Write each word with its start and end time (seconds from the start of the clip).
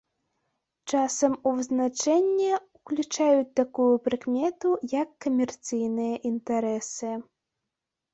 Часам 0.91 1.33
у 1.49 1.51
вызначэнне 1.57 2.47
ўключаюць 2.77 3.51
такую 3.59 3.89
прыкмету, 4.07 4.69
як 4.95 5.09
камерцыйныя 5.27 6.15
інтарэсы. 6.31 7.11